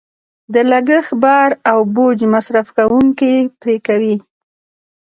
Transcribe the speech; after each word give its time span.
د 0.53 0.55
لګښت 0.71 1.13
بار 1.23 1.49
او 1.71 1.79
بوج 1.95 2.19
مصرف 2.33 2.67
کوونکې 2.77 3.33
پرې 3.61 3.75
کوي. 3.87 4.15